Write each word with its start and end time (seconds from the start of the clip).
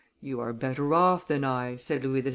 "You 0.19 0.39
are 0.39 0.51
better 0.51 0.95
off 0.95 1.27
than 1.27 1.43
I," 1.43 1.75
said 1.75 2.03
Louis 2.03 2.23
XVI. 2.23 2.29